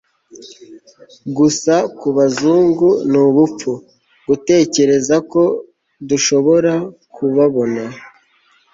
[1.37, 2.87] gusa kubazungu.
[3.09, 3.71] ni ubupfu
[4.27, 5.43] gutekereza ko
[6.09, 6.73] dushobora
[7.15, 7.83] kubabona